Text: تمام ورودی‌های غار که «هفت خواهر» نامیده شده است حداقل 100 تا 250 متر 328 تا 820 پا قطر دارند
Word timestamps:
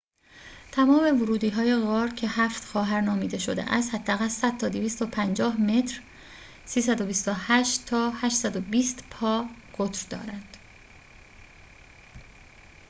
تمام 0.71 1.21
ورودی‌های 1.21 1.75
غار 1.75 2.09
که 2.09 2.27
«هفت 2.27 2.65
خواهر» 2.65 3.01
نامیده 3.01 3.37
شده 3.37 3.73
است 3.73 3.95
حداقل 3.95 4.27
100 4.27 4.57
تا 4.57 4.69
250 4.69 5.61
متر 5.61 6.01
328 6.65 7.85
تا 7.85 8.09
820 8.11 9.03
پا 9.09 9.45
قطر 9.79 10.07
دارند 10.09 10.57